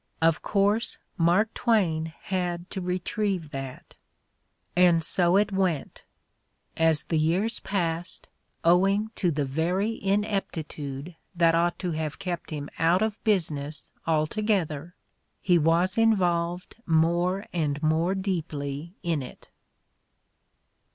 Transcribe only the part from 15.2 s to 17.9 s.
he was involved more and